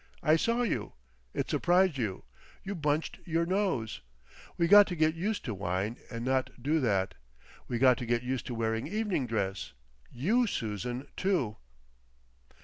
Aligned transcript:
I 0.23 0.35
saw 0.35 0.63
you. 0.63 0.93
It 1.31 1.47
surprised 1.47 1.99
you. 1.99 2.23
You 2.63 2.73
bunched 2.73 3.19
your 3.23 3.45
nose. 3.45 4.01
We 4.57 4.67
got 4.67 4.87
to 4.87 4.95
get 4.95 5.13
used 5.13 5.45
to 5.45 5.53
wine 5.53 5.97
and 6.09 6.25
not 6.25 6.49
do 6.59 6.79
that. 6.79 7.13
We 7.67 7.77
got 7.77 7.99
to 7.99 8.07
get 8.07 8.23
used 8.23 8.47
to 8.47 8.55
wearing 8.55 8.87
evening 8.87 9.27
dress—you, 9.27 10.47
Susan, 10.47 11.07
too." 11.15 11.57